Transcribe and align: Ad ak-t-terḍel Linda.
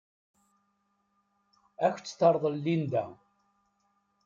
Ad 1.85 1.91
ak-t-terḍel 1.93 2.55
Linda. 2.63 3.05